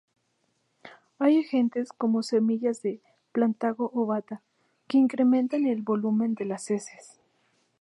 Hay 1.19 1.39
agentes 1.41 1.89
como 1.95 2.23
semillas 2.23 2.81
de 2.81 3.01
"Plantago 3.33 3.91
ovata" 3.93 4.41
que 4.87 4.97
incrementan 4.97 5.67
el 5.67 5.83
volumen 5.83 6.33
de 6.33 6.45
las 6.45 6.71
heces. 6.71 7.19